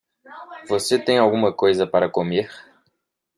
Você 0.67 0.97
tem 0.97 1.19
alguma 1.19 1.53
coisa 1.53 1.85
para 1.85 2.09
comer? 2.09 2.49